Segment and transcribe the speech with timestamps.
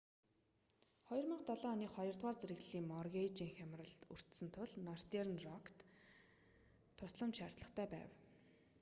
[1.09, 5.77] 2007 оны хоёрдугаар зэрэглэлийн моргейжийн хямралд өртсөн тул нортерн рокт
[6.97, 8.09] тусламж шаардлагатай байв